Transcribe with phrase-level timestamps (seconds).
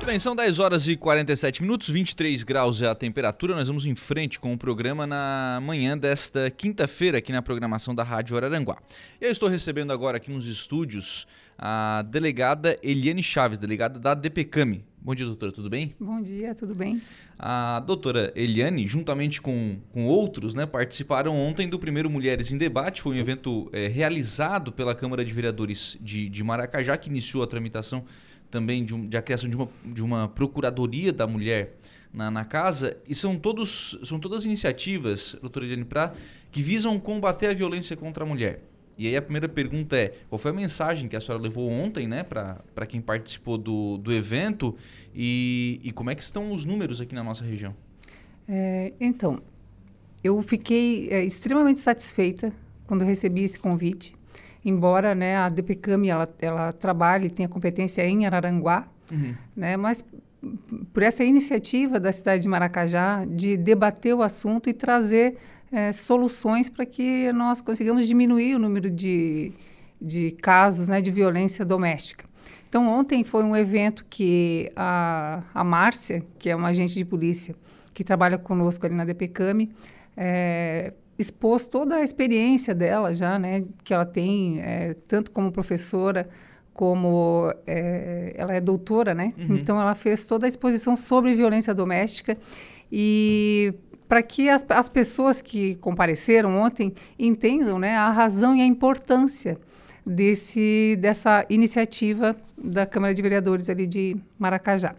[0.00, 3.54] Muito bem, são 10 horas e 47 minutos, 23 graus é a temperatura.
[3.54, 8.02] Nós vamos em frente com o programa na manhã desta quinta-feira aqui na programação da
[8.02, 8.78] Rádio Araranguá.
[9.20, 11.26] Eu estou recebendo agora aqui nos estúdios
[11.58, 14.82] a delegada Eliane Chaves, delegada da DPCAMI.
[15.02, 15.94] Bom dia, doutora, tudo bem?
[16.00, 17.02] Bom dia, tudo bem.
[17.38, 23.02] A doutora Eliane, juntamente com, com outros, né, participaram ontem do primeiro Mulheres em Debate.
[23.02, 27.46] Foi um evento é, realizado pela Câmara de Vereadores de, de Maracajá, que iniciou a
[27.46, 28.06] tramitação
[28.50, 31.76] também de, um, de a criação de uma, de uma Procuradoria da Mulher
[32.12, 32.96] na, na casa.
[33.08, 36.14] E são, todos, são todas iniciativas, doutora Eliane, pra,
[36.50, 38.62] que visam combater a violência contra a mulher.
[38.98, 42.06] E aí a primeira pergunta é, qual foi a mensagem que a senhora levou ontem,
[42.06, 44.76] né, para quem participou do, do evento
[45.14, 47.74] e, e como é que estão os números aqui na nossa região?
[48.46, 49.40] É, então,
[50.22, 52.52] eu fiquei é, extremamente satisfeita
[52.86, 54.14] quando recebi esse convite,
[54.64, 59.34] embora né, a DPCAM ela, ela trabalhe e tenha competência em Araranguá, uhum.
[59.56, 60.04] né, mas
[60.92, 65.36] por essa iniciativa da cidade de Maracajá de debater o assunto e trazer
[65.70, 69.52] é, soluções para que nós consigamos diminuir o número de,
[70.00, 72.24] de casos né, de violência doméstica.
[72.68, 77.54] Então, ontem foi um evento que a, a Márcia, que é uma agente de polícia
[77.92, 79.70] que trabalha conosco ali na DPCAMI,
[80.16, 86.28] é, expôs toda a experiência dela já, né, que ela tem, é, tanto como professora,
[86.72, 89.34] como é, ela é doutora, né?
[89.36, 89.56] Uhum.
[89.56, 92.38] Então, ela fez toda a exposição sobre violência doméstica
[92.90, 93.74] e
[94.08, 99.58] para que as, as pessoas que compareceram ontem entendam né, a razão e a importância
[100.04, 104.94] desse, dessa iniciativa da Câmara de Vereadores ali de Maracajá.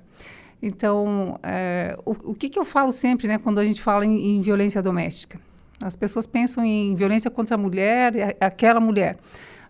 [0.61, 4.35] Então, é, o, o que, que, eu falo sempre né, quando a gente fala em,
[4.35, 5.39] em, violência doméstica?
[5.81, 9.17] As pessoas pensam em violência contra a mulher, aquela mulher.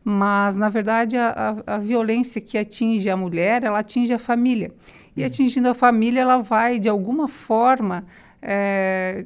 [0.03, 4.71] Mas, na verdade, a, a, a violência que atinge a mulher, ela atinge a família.
[5.15, 5.27] E uhum.
[5.27, 8.03] atingindo a família, ela vai, de alguma forma,
[8.41, 9.25] é,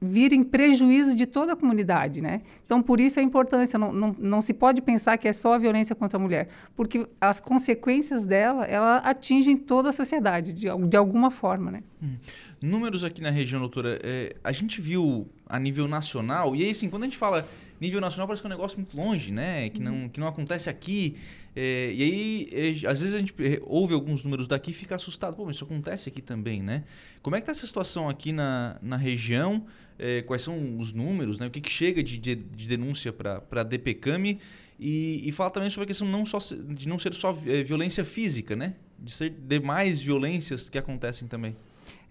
[0.00, 2.42] vir em prejuízo de toda a comunidade, né?
[2.64, 5.58] Então, por isso a importância, não, não, não se pode pensar que é só a
[5.58, 10.96] violência contra a mulher, porque as consequências dela, ela atingem toda a sociedade, de, de
[10.96, 11.82] alguma forma, né?
[12.02, 12.16] Hum.
[12.62, 16.90] Números aqui na região, doutora, é, a gente viu a nível nacional, e aí, assim,
[16.90, 17.46] quando a gente fala
[17.80, 19.68] nível nacional, parece que é um negócio muito longe, né?
[19.70, 21.16] Que não, que não acontece aqui.
[21.54, 25.36] É, e aí, é, às vezes a gente ouve alguns números daqui e fica assustado.
[25.36, 26.84] Pô, mas isso acontece aqui também, né?
[27.22, 29.64] Como é que está essa situação aqui na, na região?
[29.98, 31.46] É, quais são os números, né?
[31.46, 34.38] O que, que chega de, de, de denúncia para a DPCAM?
[34.78, 38.04] E, e fala também sobre a questão não só, de não ser só é, violência
[38.04, 38.74] física, né?
[38.98, 41.56] De ser demais violências que acontecem também.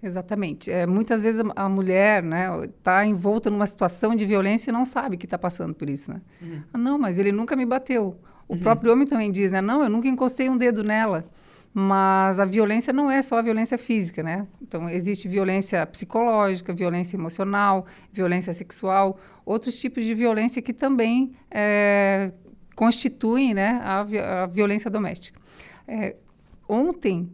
[0.02, 0.72] Exatamente.
[0.72, 5.18] É, muitas vezes a, mulher está né, envolta numa situação de violência e não sabe
[5.18, 6.12] que está passando por isso.
[6.12, 6.22] Né?
[6.42, 6.62] Uhum.
[6.74, 8.20] Ah, não, mas ele nunca me bateu.
[8.48, 8.60] O uhum.
[8.60, 9.60] próprio homem também diz, né?
[9.60, 11.26] Não, eu nunca encostei um dedo nela.
[11.74, 14.48] Mas a violência não é só a violência física, né?
[14.62, 22.32] Então, existe violência psicológica, violência emocional, violência sexual, outros tipos de violência que também é,
[22.76, 24.00] constituem né, a,
[24.44, 25.40] a violência doméstica.
[25.88, 26.16] É,
[26.68, 27.30] ontem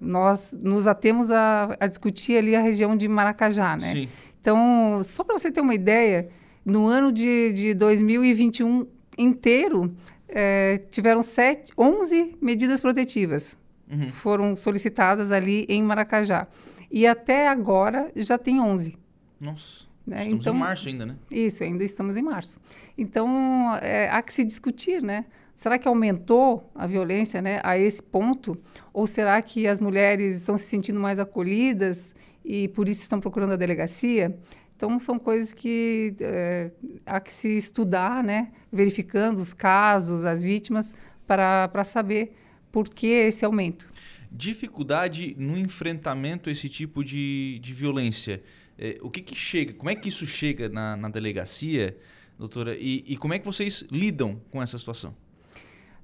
[0.00, 3.92] nós nos atemos a, a, discutir ali a região de Maracajá, né?
[3.94, 4.08] Sim.
[4.40, 6.28] Então, só para você ter uma ideia,
[6.64, 8.86] no ano de, de 2021
[9.16, 9.94] inteiro,
[10.28, 13.56] é, tiveram sete, 11 medidas protetivas.
[13.90, 14.10] Uhum.
[14.10, 16.46] Foram solicitadas ali em Maracajá.
[16.90, 18.98] E até agora já tem 11.
[19.40, 19.84] Nossa.
[20.06, 20.18] Né?
[20.18, 21.16] Estamos então, em março ainda, né?
[21.30, 22.60] Isso, ainda estamos em março.
[22.96, 25.24] Então, é, há que se discutir, né?
[25.54, 28.58] Será que aumentou a violência né, a esse ponto?
[28.92, 32.14] Ou será que as mulheres estão se sentindo mais acolhidas
[32.44, 34.36] e por isso estão procurando a delegacia?
[34.76, 36.70] Então, são coisas que é,
[37.06, 40.94] há que se estudar, né, verificando os casos, as vítimas,
[41.26, 42.34] para saber
[42.72, 43.90] por que esse aumento.
[44.30, 48.42] Dificuldade no enfrentamento a esse tipo de, de violência.
[48.78, 49.72] É, o que, que chega?
[49.72, 51.96] Como é que isso chega na, na delegacia,
[52.38, 52.76] doutora?
[52.76, 55.14] E, e como é que vocês lidam com essa situação?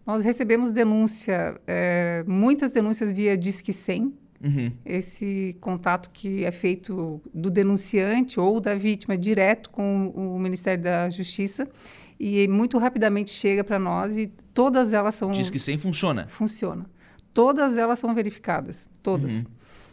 [0.07, 4.73] Nós recebemos denúncia, é, muitas denúncias via Disque 100, uhum.
[4.85, 11.11] esse contato que é feito do denunciante ou da vítima direto com o Ministério da
[11.11, 11.69] Justiça
[12.19, 15.33] e muito rapidamente chega para nós e todas elas são...
[15.33, 16.27] Disque 100 funciona?
[16.29, 16.87] Funciona.
[17.33, 19.33] Todas elas são verificadas, todas.
[19.33, 19.45] Uhum.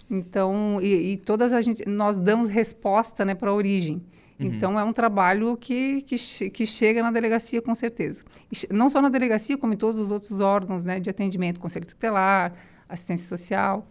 [0.09, 4.01] Então, e, e, todas a gente, nós damos resposta né, para a origem.
[4.39, 4.45] Uhum.
[4.45, 8.23] Então, é um trabalho que, que, que, chega na delegacia, com certeza.
[8.51, 11.85] E, não só na delegacia, como em todos os outros órgãos né, de atendimento, conselho
[11.85, 12.53] tutelar,
[12.87, 13.87] assistência social.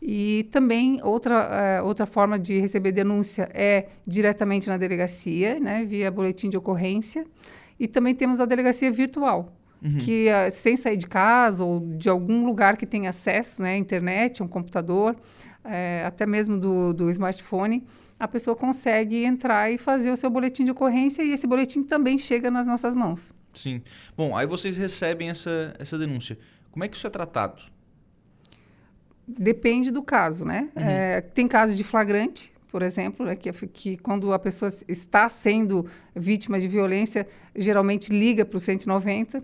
[0.00, 6.10] E também outra, uh, outra forma de receber denúncia é diretamente na delegacia, né, via
[6.10, 7.26] boletim de ocorrência.
[7.80, 9.52] E também temos a delegacia virtual.
[9.82, 9.98] Uhum.
[9.98, 14.42] que uh, sem sair de casa ou de algum lugar que tenha acesso, né, internet,
[14.42, 15.16] um computador,
[15.64, 17.84] é, até mesmo do, do smartphone,
[18.18, 22.18] a pessoa consegue entrar e fazer o seu boletim de ocorrência e esse boletim também
[22.18, 23.34] chega nas nossas mãos.
[23.54, 23.82] Sim.
[24.16, 26.38] Bom, aí vocês recebem essa, essa denúncia.
[26.70, 27.62] Como é que isso é tratado?
[29.26, 30.70] Depende do caso, né?
[30.74, 30.82] Uhum.
[30.82, 35.86] É, tem casos de flagrante, por exemplo, né, que, que, quando a pessoa está sendo
[36.14, 39.42] vítima de violência, geralmente liga para o 190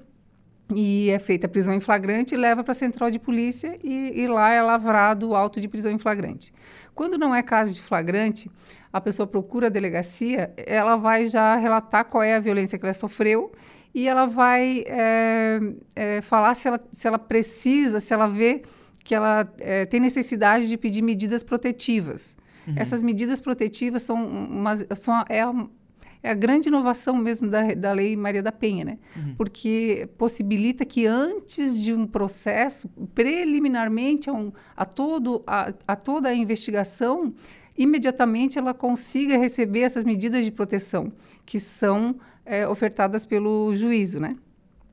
[0.72, 4.26] e é feita a prisão em flagrante, leva para a central de polícia e, e,
[4.26, 6.54] lá é lavrado o auto de prisão em flagrante.
[6.94, 8.50] Quando não é caso de flagrante,
[8.92, 12.94] a pessoa procura a delegacia, ela vai já relatar qual é a violência que ela
[12.94, 13.52] sofreu
[13.94, 15.60] e ela vai é,
[15.94, 18.62] é, falar se ela, se ela precisa, se ela vê
[19.04, 22.36] que ela é, tem necessidade de pedir medidas protetivas.
[22.66, 22.74] Uhum.
[22.76, 25.42] Essas medidas protetivas são, uma, são é,
[26.24, 28.98] é a grande inovação mesmo da, da Lei Maria da Penha, né?
[29.14, 29.34] Uhum.
[29.36, 36.30] Porque possibilita que antes de um processo, preliminarmente a, um, a, todo, a, a toda
[36.30, 37.34] a investigação,
[37.76, 41.12] imediatamente ela consiga receber essas medidas de proteção
[41.44, 42.16] que são
[42.46, 44.34] é, ofertadas pelo juízo, né?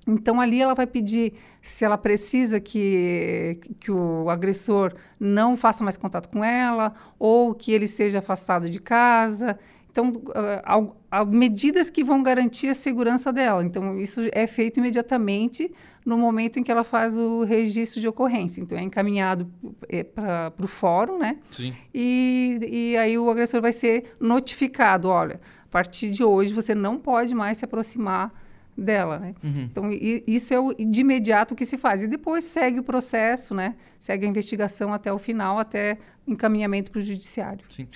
[0.08, 5.96] Então, ali ela vai pedir se ela precisa que, que o agressor não faça mais
[5.96, 9.58] contato com ela ou que ele seja afastado de casa.
[9.92, 13.64] Então, uh, há, medidas que vão garantir a segurança dela.
[13.64, 15.70] Então, isso é feito imediatamente
[16.06, 18.62] no momento em que ela faz o registro de ocorrência.
[18.62, 19.52] Então, é encaminhado
[19.90, 21.38] é, para o fórum, né?
[21.52, 21.74] Sim.
[21.94, 26.98] E, e aí o agressor vai ser notificado, olha, a partir de hoje você não
[26.98, 28.34] pode mais se aproximar
[28.78, 29.36] dela, né?
[29.44, 29.64] Uhum.
[29.64, 32.02] Então, e, isso é o, de imediato que se faz.
[32.02, 33.76] E depois segue o processo, né?
[34.00, 37.66] Segue a investigação até o final, até o encaminhamento para o judiciário.
[37.70, 37.88] Sim.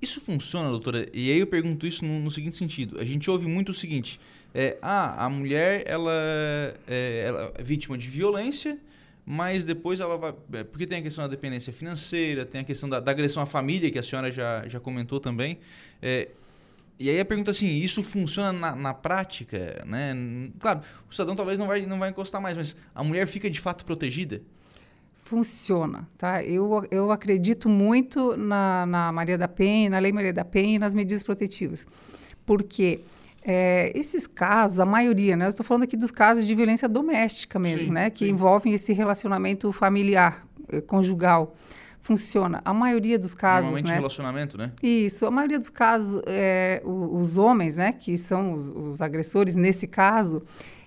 [0.00, 1.08] Isso funciona, doutora?
[1.12, 2.98] E aí eu pergunto isso no, no seguinte sentido.
[3.00, 4.20] A gente ouve muito o seguinte.
[4.54, 6.12] É, ah, a mulher, ela
[6.86, 8.78] é, ela é vítima de violência,
[9.24, 10.34] mas depois ela vai...
[10.52, 13.46] É, porque tem a questão da dependência financeira, tem a questão da, da agressão à
[13.46, 15.58] família, que a senhora já, já comentou também.
[16.00, 16.28] É,
[16.98, 20.14] e aí a pergunta assim, isso funciona na, na, prática, né?
[20.58, 23.60] Claro, o cidadão talvez não vai, não vai encostar mais, mas a mulher fica de
[23.60, 24.40] fato protegida?
[25.26, 26.40] Funciona, tá?
[26.44, 30.78] Eu, eu acredito muito na, na Maria da Penha, na Lei Maria da Penha e
[30.78, 31.84] nas medidas protetivas.
[32.44, 33.00] Porque
[33.42, 35.46] é, esses casos, a maioria, né?
[35.46, 38.08] Eu estou falando aqui dos casos de violência doméstica mesmo, sim, né?
[38.08, 38.30] Que sim.
[38.30, 41.56] envolvem esse relacionamento familiar, eh, conjugal
[42.00, 42.62] funciona.
[42.64, 43.96] A maioria dos casos, Normalmente né?
[43.96, 44.70] relacionamento, né?
[44.80, 45.26] Isso.
[45.26, 50.40] A maioria dos casos, é, os, homens, né, que são os, os, agressores nesse caso,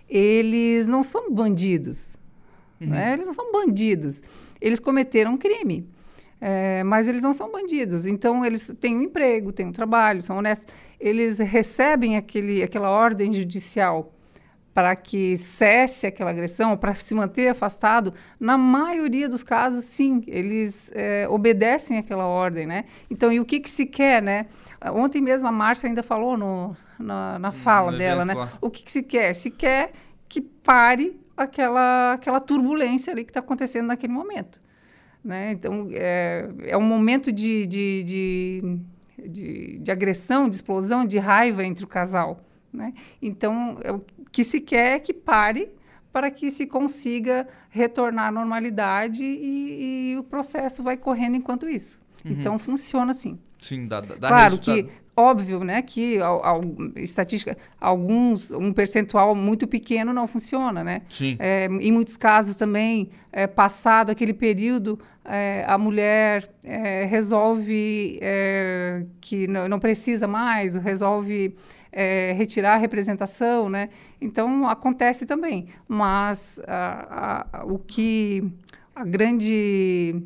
[0.07, 2.15] eles não são bandidos,
[2.79, 2.87] uhum.
[2.87, 3.13] né?
[3.13, 4.21] Eles não são bandidos.
[4.59, 5.87] Eles cometeram um crime.
[6.41, 8.05] É, mas eles não são bandidos.
[8.05, 10.73] Então, eles têm um emprego, têm um trabalho, são honestos.
[10.99, 14.13] Eles recebem aquele, aquela ordem judicial
[14.73, 20.89] para que cesse aquela agressão, para se manter afastado, na maioria dos casos, sim, eles
[20.93, 22.85] é, obedecem aquela ordem, né?
[23.09, 24.45] Então, e o que, que se quer, né?
[24.93, 28.33] Ontem mesmo a Márcia ainda falou no, na, na fala no dela, né?
[28.33, 28.49] Lá.
[28.61, 29.33] O que, que se quer?
[29.33, 29.91] Se quer
[30.29, 34.59] que pare aquela, aquela turbulência ali que está acontecendo naquele momento.
[35.23, 35.51] Né?
[35.51, 38.79] Então, é, é um momento de, de, de,
[39.27, 42.43] de, de agressão, de explosão, de raiva entre o casal.
[42.71, 42.93] Né?
[43.21, 44.01] Então, é o
[44.31, 45.69] que se quer é que pare
[46.11, 51.99] para que se consiga retornar à normalidade e, e o processo vai correndo enquanto isso.
[52.25, 52.31] Uhum.
[52.31, 53.37] Então, funciona assim.
[53.61, 54.83] Sim, dá, dá Claro resultado.
[54.83, 56.59] que, óbvio, né, que a, a,
[56.95, 61.01] estatística, alguns, um percentual muito pequeno não funciona, né?
[61.09, 61.35] Sim.
[61.37, 69.03] É, em muitos casos também, é, passado aquele período, é, a mulher é, resolve é,
[69.19, 71.53] que não, não, precisa mais, resolve
[71.91, 73.89] é, retirar a representação, né?
[74.21, 75.67] Então, acontece também.
[75.87, 78.43] Mas a, a, o que...
[78.95, 80.21] A grande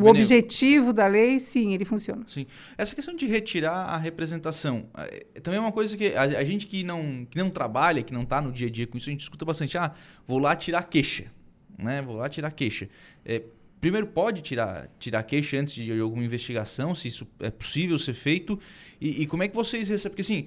[0.00, 2.24] o objetivo da lei, sim, ele funciona.
[2.28, 2.46] Sim.
[2.76, 6.66] Essa questão de retirar a representação, é, também é uma coisa que a, a gente
[6.66, 9.12] que não, que não trabalha, que não está no dia a dia com isso, a
[9.12, 9.78] gente escuta bastante.
[9.78, 9.94] Ah,
[10.26, 11.32] vou lá tirar queixa.
[11.78, 12.02] Né?
[12.02, 12.88] Vou lá tirar queixa.
[13.24, 13.42] É,
[13.80, 18.58] primeiro, pode tirar, tirar queixa antes de alguma investigação, se isso é possível ser feito.
[19.00, 20.12] E, e como é que vocês recebem?
[20.12, 20.46] Porque assim,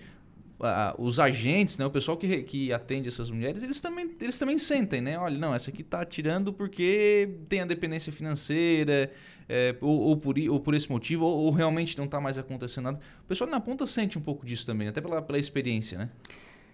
[0.97, 5.01] os agentes, né, o pessoal que, que atende essas mulheres, eles também, eles também sentem,
[5.01, 5.17] né?
[5.17, 9.11] Olha, não, essa aqui está tirando porque tem a dependência financeira,
[9.49, 12.85] é, ou, ou, por, ou por esse motivo, ou, ou realmente não está mais acontecendo
[12.85, 12.99] nada.
[13.23, 16.09] O pessoal na ponta sente um pouco disso também, até pela, pela experiência, né?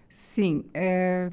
[0.08, 0.64] Sim.
[0.72, 1.32] É...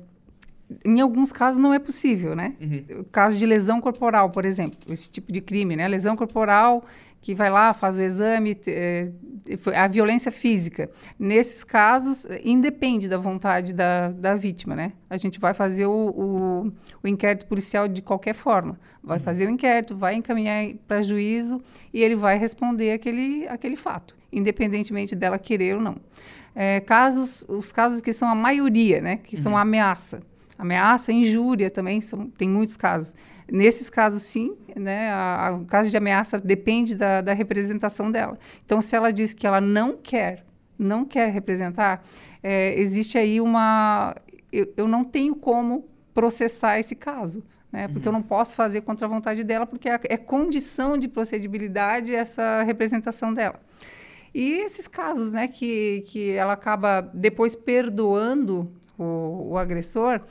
[0.85, 2.55] Em alguns casos não é possível, né?
[2.61, 3.03] Uhum.
[3.11, 5.87] Caso de lesão corporal, por exemplo, esse tipo de crime, né?
[5.87, 6.83] Lesão corporal
[7.21, 9.09] que vai lá, faz o exame, é,
[9.75, 10.89] a violência física.
[11.17, 14.93] Nesses casos, independe da vontade da, da vítima, né?
[15.09, 16.71] A gente vai fazer o, o,
[17.03, 18.79] o inquérito policial de qualquer forma.
[19.03, 19.23] Vai uhum.
[19.23, 21.61] fazer o inquérito, vai encaminhar para juízo
[21.93, 25.97] e ele vai responder aquele, aquele fato, independentemente dela querer ou não.
[26.55, 29.17] É, casos, os casos que são a maioria, né?
[29.17, 29.41] Que uhum.
[29.41, 30.21] são ameaça.
[30.59, 33.15] Ameaça, injúria também, são, tem muitos casos.
[33.49, 38.37] Nesses casos, sim, né, a, a, o caso de ameaça depende da, da representação dela.
[38.65, 40.45] Então, se ela diz que ela não quer,
[40.77, 42.03] não quer representar,
[42.43, 44.13] é, existe aí uma.
[44.51, 47.41] Eu, eu não tenho como processar esse caso.
[47.71, 47.87] Né?
[47.87, 48.15] Porque uhum.
[48.15, 52.63] eu não posso fazer contra a vontade dela, porque é, é condição de procedibilidade essa
[52.63, 53.61] representação dela.
[54.33, 60.21] E esses casos né, que, que ela acaba depois perdoando o, o agressor,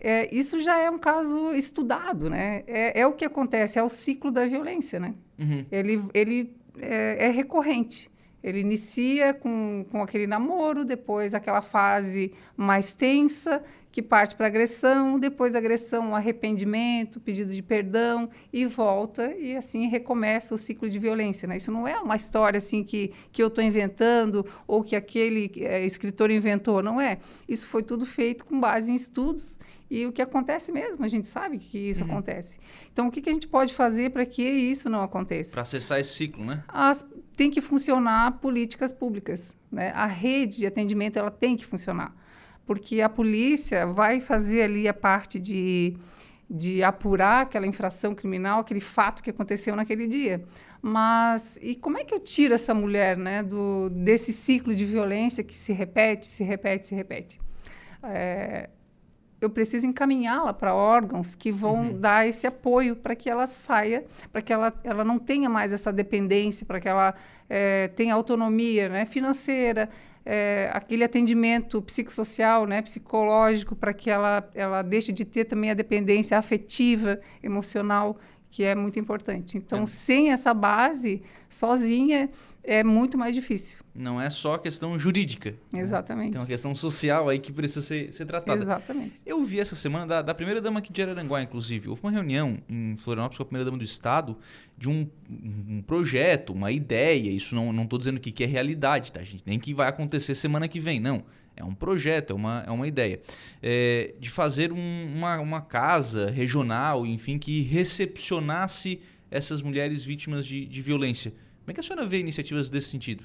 [0.00, 2.62] é, isso já é um caso estudado, né?
[2.66, 5.14] É, é, o que acontece, é o ciclo da violência, né?
[5.38, 5.64] Uhum.
[5.70, 8.10] Ele, ele é, é, recorrente.
[8.42, 15.18] Ele inicia com, com aquele namoro, depois aquela fase mais tensa, que parte para agressão,
[15.18, 21.48] depois agressão, arrependimento, pedido de perdão e volta e assim recomeça o ciclo de violência.
[21.48, 21.56] Né?
[21.56, 25.84] Isso não é uma história assim que, que eu estou inventando ou que aquele é,
[25.84, 27.18] escritor inventou, não é.
[27.48, 29.58] Isso foi tudo feito com base em estudos
[29.90, 32.10] e o que acontece mesmo, a gente sabe que isso uhum.
[32.10, 32.58] acontece.
[32.92, 35.52] Então, o que, que a gente pode fazer para que isso não aconteça?
[35.52, 36.62] Para acessar esse ciclo, né?
[36.68, 37.06] As,
[37.38, 39.56] tem que funcionar políticas públicas.
[39.72, 39.92] Né?
[39.94, 42.14] A rede de atendimento ela tem que funcionar
[42.68, 45.96] porque a polícia vai fazer ali a parte de,
[46.50, 50.44] de apurar aquela infração criminal, aquele fato que aconteceu naquele dia.
[50.82, 55.42] Mas e como é que eu tiro essa mulher né, do, desse ciclo de violência
[55.42, 57.40] que se repete, se repete, se repete?
[58.02, 58.68] É,
[59.40, 62.00] eu preciso encaminhá-la para órgãos que vão uhum.
[62.00, 65.92] dar esse apoio para que ela saia, para que ela, ela não tenha mais essa
[65.92, 67.14] dependência, para que ela
[67.48, 69.88] é, tenha autonomia né, financeira,
[70.26, 75.74] é, aquele atendimento psicossocial, né, psicológico, para que ela, ela deixe de ter também a
[75.74, 78.18] dependência afetiva, emocional
[78.50, 79.58] que é muito importante.
[79.58, 79.86] Então, é.
[79.86, 82.30] sem essa base, sozinha,
[82.68, 83.78] é muito mais difícil.
[83.94, 85.54] Não é só questão jurídica.
[85.72, 85.80] Né?
[85.80, 86.26] Exatamente.
[86.26, 86.32] Né?
[86.32, 88.60] Tem uma questão social aí que precisa ser, ser tratada.
[88.60, 89.14] Exatamente.
[89.24, 91.88] Eu vi essa semana da, da primeira-dama aqui de Araranguá, inclusive.
[91.88, 94.36] Houve uma reunião em Florianópolis com a primeira-dama do Estado
[94.76, 97.30] de um, um, projeto, uma ideia.
[97.30, 99.42] Isso não estou dizendo que, que é realidade, tá, gente?
[99.46, 101.24] Nem que vai acontecer semana que vem, não
[101.56, 103.20] é um projeto, é uma, é uma ideia,
[103.60, 110.64] é, de fazer um, uma, uma casa regional, enfim, que recepcionasse essas mulheres vítimas de,
[110.64, 111.32] de violência.
[111.68, 113.24] Como é que a senhora vê iniciativas desse sentido?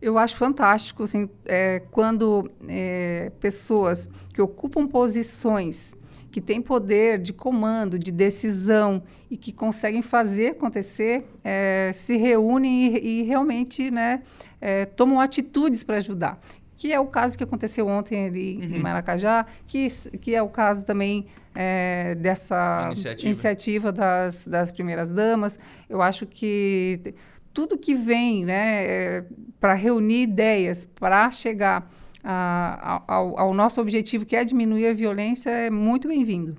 [0.00, 5.94] Eu acho fantástico assim, é, quando é, pessoas que ocupam posições
[6.30, 12.96] que têm poder de comando, de decisão e que conseguem fazer acontecer, é, se reúnem
[12.96, 14.22] e, e realmente né,
[14.62, 16.40] é, tomam atitudes para ajudar
[16.78, 18.76] que é o caso que aconteceu ontem ali uhum.
[18.76, 19.88] em Maracajá, que,
[20.20, 25.58] que é o caso também é, dessa iniciativa, iniciativa das, das primeiras damas.
[25.90, 27.14] Eu acho que
[27.58, 29.24] tudo que vem né, é,
[29.58, 31.90] para reunir ideias, para chegar
[32.22, 36.56] a, ao, ao nosso objetivo, que é diminuir a violência, é muito bem-vindo.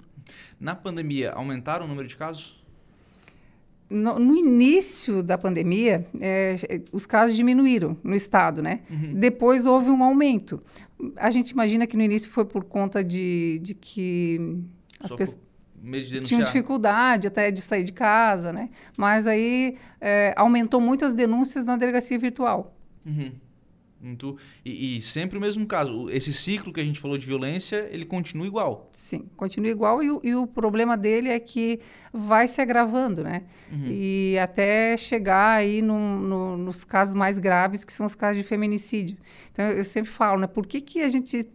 [0.59, 2.61] Na pandemia, aumentaram o número de casos?
[3.89, 6.55] no, no, início da pandemia, é,
[6.91, 8.81] os casos diminuíram no estado, né?
[8.89, 9.13] Uhum.
[9.13, 10.61] Depois houve um aumento.
[11.15, 14.59] A gente imagina que no início foi por conta de, de que
[14.99, 15.48] as pessoas
[16.23, 18.69] tinham dificuldade até de sair de casa, né?
[18.97, 22.75] Mas aí é, aumentou muitas denúncias na delegacia virtual.
[23.05, 23.31] Uhum.
[24.01, 26.09] Muito, e, e, sempre o mesmo caso.
[26.09, 28.89] Esse ciclo que a gente falou de violência, ele continua igual.
[28.93, 31.81] Sim, continua igual e, e o problema dele é que
[32.13, 33.43] vai se agravando, né?
[33.69, 33.87] Uhum.
[33.87, 38.47] E até chegar aí no, no, nos casos mais graves, que são os casos de
[38.47, 39.17] feminicídio.
[39.51, 40.47] Então, eu sempre falo, né?
[40.47, 41.49] Por que, que a gente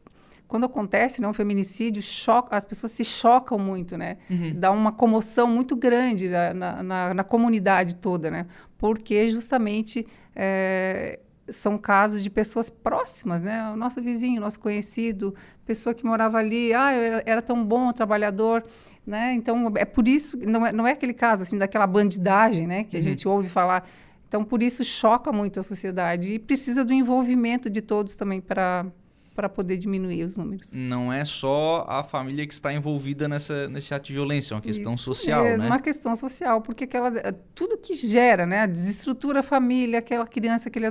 [0.47, 4.19] quando acontece né, um feminicídio, choca, as pessoas se chocam muito, né?
[4.31, 4.53] Uhum.
[4.55, 8.47] Dá uma comoção muito grande na, na, na, comunidade toda, né?
[8.79, 13.71] Porque justamente é, são casos de pessoas próximas, né?
[13.71, 15.35] O nosso vizinho, nosso conhecido,
[15.65, 18.65] pessoa que morava ali, ah, era, era tão bom, trabalhador,
[19.07, 19.33] né?
[19.35, 22.85] Então é por isso, não é, não é aquele caso assim daquela bandidagem, né?
[22.85, 23.01] Que uhum.
[23.01, 23.89] a gente ouve falar.
[24.29, 28.87] Então por isso choca muito a sociedade e precisa do envolvimento de todos também para
[29.35, 30.73] para poder diminuir os números.
[30.73, 34.61] Não é só a família que está envolvida nessa, nesse ato de violência, é uma
[34.61, 35.67] questão Isso social, é né?
[35.67, 37.11] uma questão social, porque aquela,
[37.55, 38.67] tudo que gera, né?
[38.67, 40.87] Desestrutura a família, aquela criança, aquele,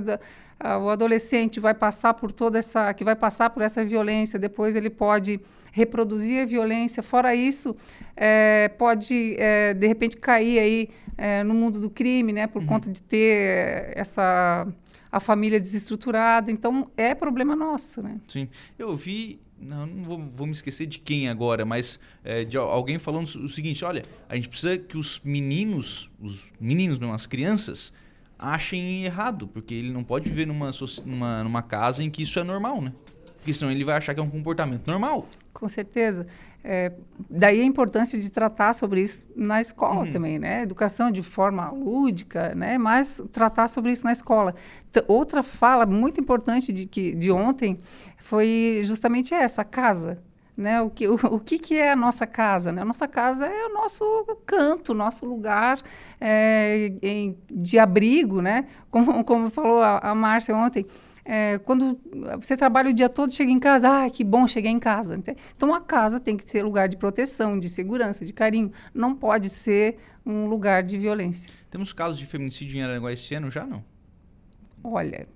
[0.60, 4.76] ah, o adolescente vai passar por toda essa, que vai passar por essa violência, depois
[4.76, 5.40] ele pode
[5.72, 7.02] reproduzir a violência.
[7.02, 7.74] Fora isso,
[8.14, 12.68] é, pode é, de repente cair aí é, no mundo do crime, né, por uhum.
[12.68, 14.66] conta de ter essa
[15.14, 16.50] a família desestruturada.
[16.50, 18.20] Então é problema nosso, né?
[18.26, 22.56] Sim, eu vi não, não vou, vou, me esquecer de quem agora, mas é, de
[22.56, 27.26] alguém falando o seguinte: olha, a gente precisa que os meninos, os meninos, não, as
[27.26, 27.94] crianças,
[28.36, 30.72] achem errado, porque ele não pode viver numa,
[31.06, 32.92] numa, numa casa em que isso é normal, né?
[33.44, 35.28] Porque senão ele vai achar que é um comportamento normal.
[35.52, 36.26] Com certeza.
[36.64, 36.92] É,
[37.28, 40.10] daí a importância de tratar sobre isso na escola uhum.
[40.10, 40.62] também, né?
[40.62, 42.78] Educação de forma lúdica, né?
[42.78, 44.54] Mas tratar sobre isso na escola.
[44.90, 47.76] T outra fala muito importante de, que, de ontem
[48.16, 50.22] foi justamente essa, a casa.
[50.56, 50.80] Né?
[50.80, 52.72] O, que, o, o que, que é a nossa casa?
[52.72, 52.80] Né?
[52.80, 54.04] A nossa casa é o nosso
[54.46, 55.82] canto, nosso lugar
[56.18, 58.64] é, em, de abrigo, né?
[58.90, 60.86] Como, como falou a, a Márcia ontem,
[61.24, 61.98] é, quando
[62.38, 65.20] você trabalha o dia todo, chega em casa, ah, que bom, cheguei em casa.
[65.56, 68.70] Então, a casa tem que ter lugar de proteção, de segurança, de carinho.
[68.92, 71.50] Não pode ser um lugar de violência.
[71.70, 73.82] Temos casos de feminicídio em Aranguá esse ano já, não?
[74.82, 75.26] Olha,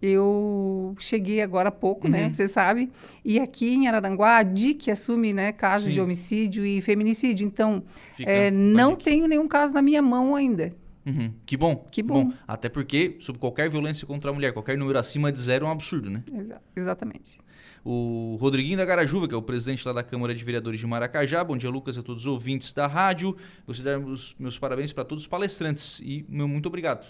[0.00, 2.28] eu cheguei agora há pouco, né, uhum.
[2.28, 2.32] né?
[2.32, 2.90] Você sabe.
[3.22, 5.94] E aqui em Araranguá, a DIC assume né, casos Sim.
[5.94, 7.46] de homicídio e feminicídio.
[7.46, 7.82] Então,
[8.18, 10.72] é, não tenho nenhum caso na minha mão ainda.
[11.10, 11.32] Uhum.
[11.44, 11.76] Que bom.
[11.90, 12.24] Que bom.
[12.24, 12.34] bom.
[12.46, 15.72] Até porque, sobre qualquer violência contra a mulher, qualquer número acima de zero é um
[15.72, 16.22] absurdo, né?
[16.32, 17.40] Exa exatamente.
[17.84, 21.42] O Rodriguinho da Garajuva, que é o presidente lá da Câmara de Vereadores de Maracajá.
[21.42, 23.36] Bom dia, Lucas, a todos os ouvintes da rádio.
[23.66, 27.06] Gostaria de dar os meus parabéns para todos os palestrantes e meu muito obrigado.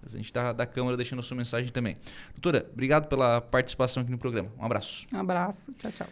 [0.00, 1.96] Presidente da, da Câmara deixando a sua mensagem também.
[2.34, 4.52] Doutora, obrigado pela participação aqui no programa.
[4.58, 5.06] Um abraço.
[5.12, 5.72] Um abraço.
[5.74, 6.08] Tchau, tchau.